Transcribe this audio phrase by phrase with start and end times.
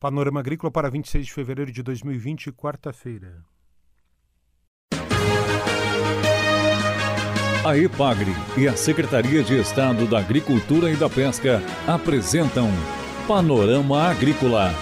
[0.00, 3.44] Panorama Agrícola para 26 de fevereiro de 2020, quarta-feira.
[7.62, 12.70] A EPAGRE e a Secretaria de Estado da Agricultura e da Pesca apresentam
[13.28, 14.72] Panorama Agrícola,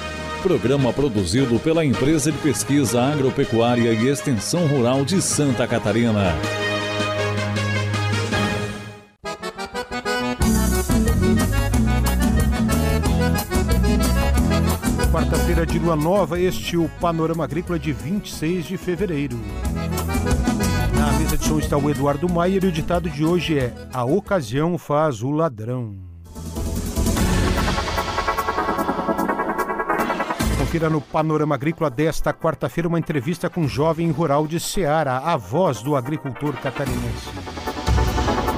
[0.40, 6.67] programa produzido pela Empresa de Pesquisa Agropecuária e Extensão Rural de Santa Catarina.
[15.68, 19.38] De lua nova, este é o Panorama Agrícola de 26 de fevereiro.
[20.98, 24.02] Na mesa de som está o Eduardo Maier e o ditado de hoje é: A
[24.02, 25.94] ocasião faz o ladrão.
[30.58, 35.36] Confira no Panorama Agrícola desta quarta-feira uma entrevista com um jovem rural de Ceará, a
[35.36, 37.28] voz do agricultor catarinense.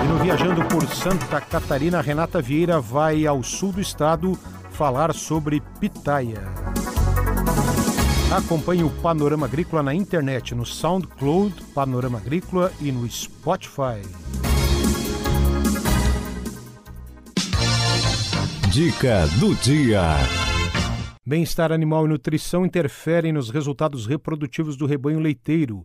[0.03, 4.39] E no Viajando por Santa Catarina, Renata Vieira vai ao sul do estado
[4.71, 6.80] falar sobre pitaia.
[8.31, 14.01] Acompanhe o Panorama Agrícola na internet, no SoundCloud Panorama Agrícola e no Spotify.
[18.71, 20.03] Dica do dia.
[21.27, 25.85] Bem-estar animal e nutrição interferem nos resultados reprodutivos do rebanho leiteiro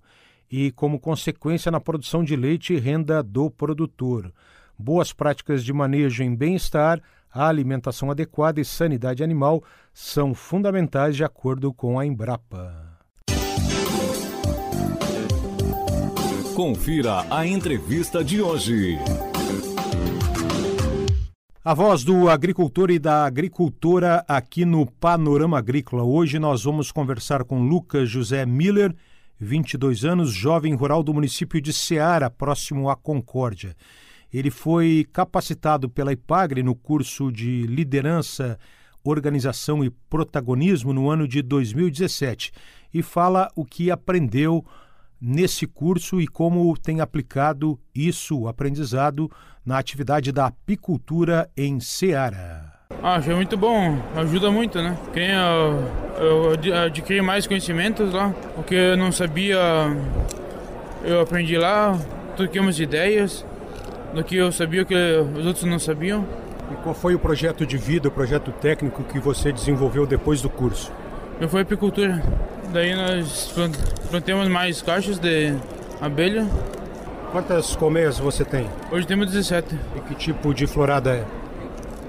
[0.50, 4.32] e, como consequência, na produção de leite e renda do produtor.
[4.78, 7.02] Boas práticas de manejo em bem-estar
[7.36, 9.62] a alimentação adequada e sanidade animal
[9.94, 12.96] são fundamentais de acordo com a Embrapa.
[16.56, 18.98] Confira a entrevista de hoje.
[21.62, 26.04] A voz do agricultor e da agricultora aqui no Panorama Agrícola.
[26.04, 28.96] Hoje nós vamos conversar com Lucas José Miller,
[29.38, 33.76] 22 anos, jovem rural do município de Ceará, próximo à Concórdia.
[34.34, 38.60] Ele foi capacitado pela IPAGRE no curso de Liderança,
[39.04, 42.52] Organização e Protagonismo no ano de 2017
[42.94, 44.66] e fala o que aprendeu
[45.22, 49.30] nesse curso e como tem aplicado isso, aprendizado,
[49.66, 52.74] na atividade da apicultura em Ceará.
[53.02, 54.98] Ah, muito bom, ajuda muito, né?
[55.14, 59.58] Quem eu, eu adquiri mais conhecimentos lá, o que eu não sabia,
[61.04, 62.00] eu aprendi lá,
[62.36, 63.46] troquemos ideias
[64.16, 64.96] do que eu sabia que
[65.38, 66.26] os outros não sabiam.
[66.72, 70.50] E qual foi o projeto de vida, o projeto técnico que você desenvolveu depois do
[70.50, 70.92] curso?
[71.40, 72.24] Eu fui apicultura.
[72.72, 73.54] Daí nós
[74.10, 75.54] plantamos mais caixas de
[76.02, 76.48] abelha.
[77.32, 78.68] Quantas colmeias você tem?
[78.90, 79.78] Hoje temos 17.
[79.96, 81.26] E que tipo de florada é?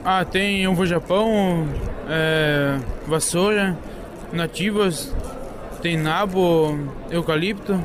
[0.05, 1.67] Ah, tem uva japão,
[2.09, 2.79] é,
[3.09, 3.77] vassoura,
[4.33, 5.13] nativas,
[5.83, 6.79] tem nabo,
[7.11, 7.79] eucalipto.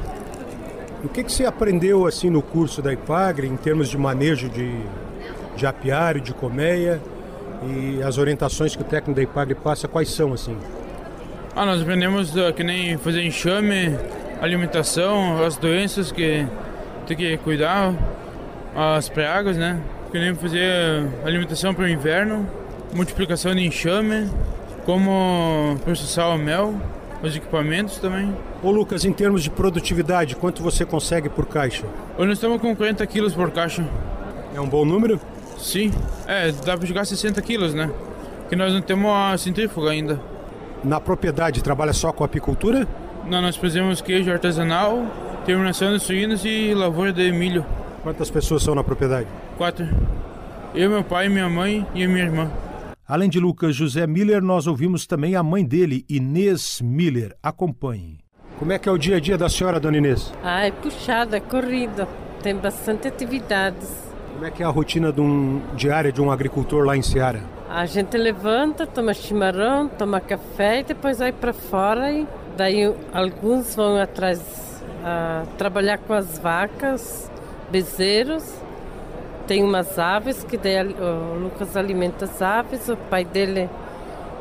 [1.03, 4.71] O que, que você aprendeu assim no curso da IPAGRE em termos de manejo de,
[5.55, 7.01] de apiário, de colmeia
[7.63, 10.55] e as orientações que o técnico da IPAGRE passa, quais são assim?
[11.55, 13.97] Ah, nós aprendemos uh, que nem fazer enxame,
[14.39, 16.45] alimentação, as doenças que
[17.07, 17.93] tem que cuidar,
[18.75, 19.81] as pragas, né?
[20.11, 22.47] Que nem fazer alimentação para o inverno,
[22.93, 24.29] multiplicação de enxame,
[24.85, 26.75] como processar o mel
[27.21, 28.35] os equipamentos também.
[28.63, 31.85] Ô Lucas, em termos de produtividade, quanto você consegue por caixa?
[32.17, 33.87] Hoje nós estamos com 40 quilos por caixa.
[34.53, 35.19] É um bom número?
[35.57, 35.91] Sim,
[36.27, 37.91] é, dá para a 60 quilos, né?
[38.49, 40.19] Que nós não temos a centrífuga ainda.
[40.83, 42.87] Na propriedade, trabalha só com apicultura?
[43.27, 45.05] Não, nós fazemos queijo artesanal,
[45.45, 47.63] terminação de suínos e lavoura de milho.
[48.01, 49.27] Quantas pessoas são na propriedade?
[49.57, 49.87] Quatro.
[50.73, 52.49] Eu, meu pai, minha mãe e minha irmã.
[53.11, 57.35] Além de Lucas José Miller, nós ouvimos também a mãe dele, Inês Miller.
[57.43, 58.19] Acompanhe.
[58.57, 60.31] Como é que é o dia a dia da senhora, dona Inês?
[60.41, 62.07] Ah, é puxada, é corrida.
[62.41, 63.89] Tem bastante atividades.
[64.31, 67.41] Como é que é a rotina de um, diária de um agricultor lá em Ceará?
[67.69, 73.75] A gente levanta, toma chimarrão, toma café e depois vai para fora e daí alguns
[73.75, 74.41] vão atrás
[75.03, 77.29] a trabalhar com as vacas,
[77.69, 78.60] bezerros
[79.47, 83.69] tem umas aves que o Lucas alimenta as aves, o pai dele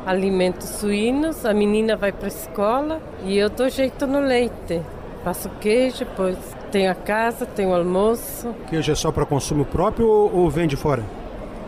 [0.05, 4.81] alimenta os suínos, a menina vai para a escola e eu dou jeito no leite.
[5.23, 6.37] Faço queijo, depois
[6.71, 8.55] tem a casa, tem o almoço.
[8.69, 11.03] Queijo é só para consumo próprio ou, ou vende fora?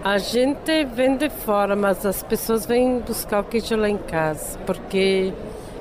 [0.03, 5.31] A gente vende fora, mas as pessoas vêm buscar o queijo lá em casa, porque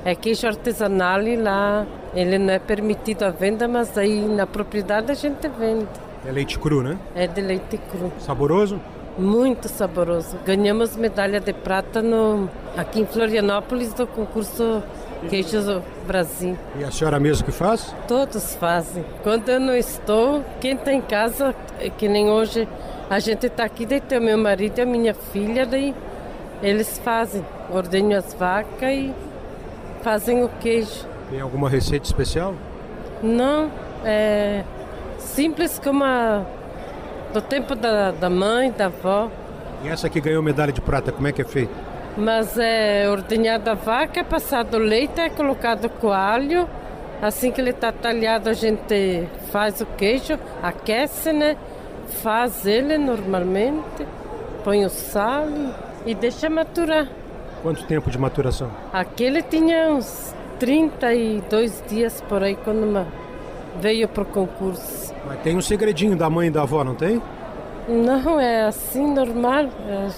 [0.05, 5.11] é queijo artesanal e lá ele não é permitido a venda, mas aí na propriedade
[5.11, 5.87] a gente vende.
[6.25, 6.97] É leite cru, né?
[7.15, 8.11] É de leite cru.
[8.19, 8.79] Saboroso?
[9.17, 10.37] Muito saboroso.
[10.45, 14.81] Ganhamos medalha de prata no, aqui em Florianópolis do concurso
[15.29, 15.65] Queijos
[16.07, 16.57] Brasil.
[16.79, 17.93] E a senhora mesmo que faz?
[18.07, 19.05] Todos fazem.
[19.21, 22.67] Quando eu não estou, quem está em casa, é que nem hoje,
[23.09, 25.93] a gente está aqui, daí tem o meu marido e a minha filha, daí
[26.61, 29.13] Eles fazem, ordenham as vacas e
[30.01, 31.05] fazem o queijo.
[31.29, 32.55] Tem alguma receita especial?
[33.21, 33.69] Não,
[34.05, 34.63] é
[35.23, 36.45] simples como a,
[37.33, 39.29] do tempo da, da mãe, da avó.
[39.83, 41.73] E essa que ganhou medalha de prata, como é que é feito?
[42.15, 46.69] Mas é ordenhada a vaca, é passado leite, é colocado coalho.
[47.21, 51.57] Assim que ele está talhado, a gente faz o queijo, aquece, né?
[52.21, 54.05] Faz ele normalmente,
[54.63, 55.47] põe o sal
[56.05, 57.07] e deixa maturar.
[57.61, 58.69] Quanto tempo de maturação?
[58.91, 62.85] Aquele tinha uns 32 dias por aí quando
[63.79, 65.13] veio para o concurso.
[65.27, 67.21] Mas tem um segredinho da mãe e da avó, não tem?
[67.87, 69.65] Não, é assim normal.
[69.87, 70.09] É...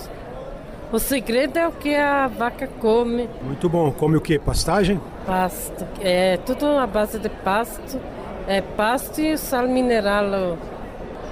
[0.92, 3.28] O segredo é o que a vaca come.
[3.42, 3.92] Muito bom.
[3.92, 4.38] Come o que?
[4.38, 5.02] Pastagem?
[5.26, 5.86] Pasto.
[6.00, 8.00] É tudo à base de pasto.
[8.48, 10.58] É pasto e sal mineral.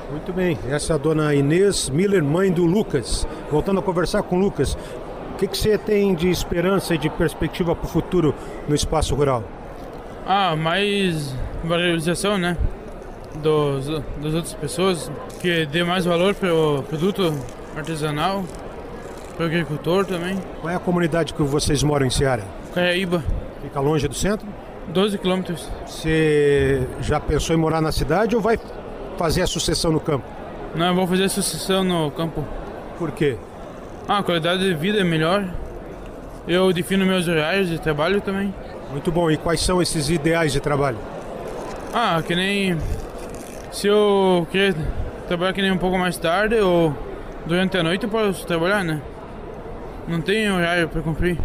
[0.10, 0.58] Muito bem.
[0.70, 3.28] Essa é a dona Inês Miller, mãe do Lucas.
[3.52, 4.76] Voltando a conversar com o Lucas.
[5.34, 8.34] O que, que você tem de esperança e de perspectiva para o futuro
[8.68, 9.44] no espaço rural?
[10.26, 12.58] Ah, mais valorização, né?
[13.42, 17.34] Dos, das outras pessoas, que dê mais valor para o produto
[17.76, 18.44] artesanal,
[19.36, 20.38] para o agricultor também.
[20.62, 22.44] Qual é a comunidade que vocês moram em Ceará?
[22.74, 23.24] Caiaíba.
[23.62, 24.48] Fica longe do centro?
[24.88, 25.68] 12 quilômetros.
[25.86, 28.60] Você já pensou em morar na cidade ou vai
[29.18, 30.26] fazer a sucessão no campo?
[30.76, 32.46] Não, eu vou fazer a sucessão no campo.
[32.98, 33.38] Por quê?
[34.08, 35.46] Ah, a qualidade de vida é melhor.
[36.48, 38.54] Eu defino meus horários de trabalho também.
[38.92, 39.32] Muito bom.
[39.32, 40.98] E quais são esses ideais de trabalho?
[41.94, 42.76] Ah, que nem
[43.72, 44.76] se eu querer
[45.28, 46.96] trabalhar que nem um pouco mais tarde ou
[47.46, 49.02] durante a noite eu posso trabalhar, né?
[50.08, 51.38] Não tem horário para cumprir.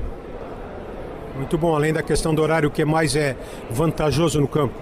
[1.36, 1.74] Muito bom.
[1.74, 3.36] Além da questão do horário, o que mais é
[3.70, 4.74] vantajoso no campo?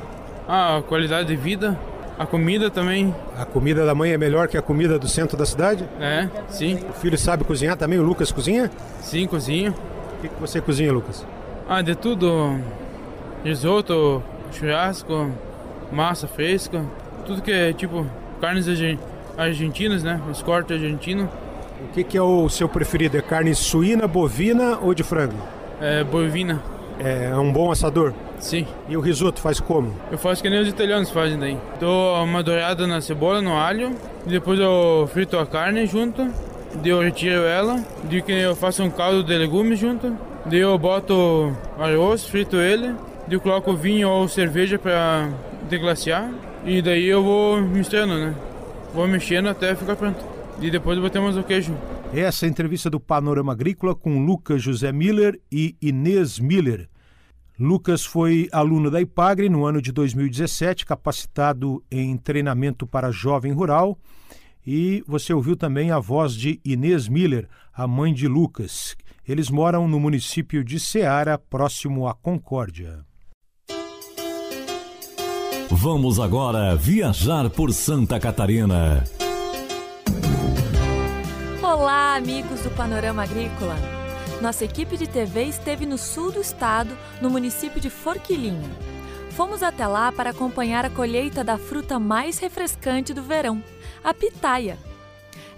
[0.49, 1.79] Ah, a qualidade de vida,
[2.19, 3.15] a comida também.
[3.37, 5.85] A comida da mãe é melhor que a comida do centro da cidade?
[6.01, 6.79] É, sim.
[6.89, 7.99] O filho sabe cozinhar também?
[7.99, 8.71] O Lucas cozinha?
[9.01, 9.73] Sim, cozinho.
[9.73, 11.27] O que, que você cozinha, Lucas?
[11.69, 12.59] Ah, de tudo.
[13.45, 14.23] Risoto,
[14.53, 15.31] churrasco,
[15.93, 16.85] massa fresca,
[17.25, 18.07] tudo que é tipo
[18.41, 18.67] carnes
[19.37, 20.21] argentinas, né?
[20.31, 21.29] Os cortes argentinos.
[21.81, 23.17] O que, que é o seu preferido?
[23.17, 25.37] É carne suína, bovina ou de frango?
[25.81, 26.63] É bovina.
[26.99, 28.15] É um bom assador?
[28.39, 28.67] Sim.
[28.89, 29.95] E o risoto faz como?
[30.11, 31.59] Eu faço que nem os italianos fazem daí.
[31.81, 33.95] Dou uma dourada na cebola, no alho,
[34.25, 36.27] depois eu frito a carne junto,
[36.75, 40.79] daí eu retiro ela, daí que eu faço um caldo de legumes junto, daí eu
[40.79, 42.89] boto arroz, frito ele,
[43.27, 45.29] daí eu coloco vinho ou cerveja para
[45.69, 46.33] deglaciar,
[46.65, 48.35] e daí eu vou misturando, né?
[48.95, 50.25] Vou mexendo até ficar pronto.
[50.61, 51.77] E depois botamos o queijo.
[52.15, 56.89] Essa é entrevista do Panorama Agrícola com Lucas José Miller e Inês Miller.
[57.59, 63.99] Lucas foi aluno da IPAGRE no ano de 2017, capacitado em treinamento para jovem rural.
[64.67, 68.97] E você ouviu também a voz de Inês Miller, a mãe de Lucas.
[69.27, 73.05] Eles moram no município de Ceará, próximo à Concórdia.
[75.71, 79.03] Vamos agora viajar por Santa Catarina.
[81.61, 83.75] Olá, amigos do Panorama Agrícola.
[84.41, 88.71] Nossa equipe de TV esteve no sul do estado, no município de Forquilinha.
[89.31, 93.63] Fomos até lá para acompanhar a colheita da fruta mais refrescante do verão,
[94.05, 94.79] a pitaia.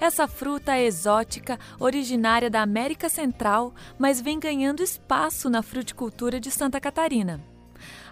[0.00, 6.50] Essa fruta é exótica, originária da América Central, mas vem ganhando espaço na fruticultura de
[6.50, 7.40] Santa Catarina.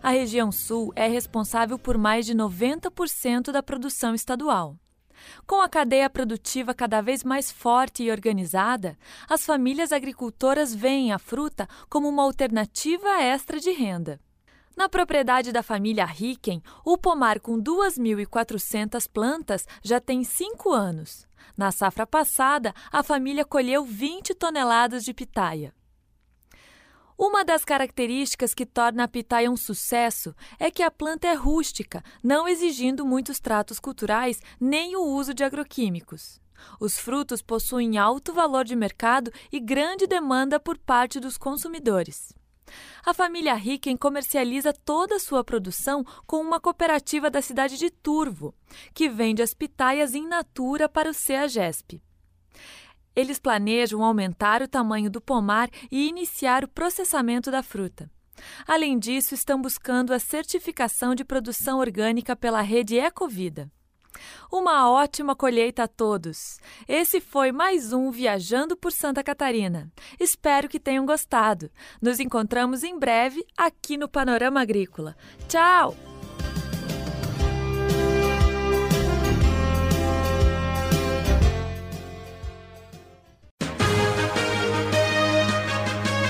[0.07, 4.77] A região sul é responsável por mais de 90% da produção estadual.
[5.45, 8.97] Com a cadeia produtiva cada vez mais forte e organizada,
[9.29, 14.21] as famílias agricultoras veem a fruta como uma alternativa extra de renda.
[14.77, 21.27] Na propriedade da família Ricken, o pomar com 2.400 plantas já tem cinco anos.
[21.57, 25.75] Na safra passada, a família colheu 20 toneladas de pitaia.
[27.19, 32.05] Uma das características que torna a pitaia um sucesso é que a planta é rústica,
[32.23, 36.39] não exigindo muitos tratos culturais nem o uso de agroquímicos.
[36.79, 42.35] Os frutos possuem alto valor de mercado e grande demanda por parte dos consumidores.
[43.05, 48.55] A família Ricken comercializa toda a sua produção com uma cooperativa da cidade de Turvo,
[48.93, 52.03] que vende as pitaias in natura para o CEAGESP.
[53.17, 58.11] Eles planejam aumentar o tamanho do pomar e iniciar o processamento da fruta.
[58.69, 63.71] Além disso, estão buscando a certificação de produção orgânica pela rede Ecovida.
[64.51, 66.59] Uma ótima colheita a todos!
[66.89, 69.91] Esse foi mais um Viajando por Santa Catarina.
[70.19, 71.71] Espero que tenham gostado.
[72.01, 75.17] Nos encontramos em breve aqui no Panorama Agrícola.
[75.49, 75.95] Tchau!